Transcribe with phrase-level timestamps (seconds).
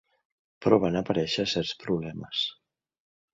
[0.65, 2.43] Però van aparèixer certs problemes.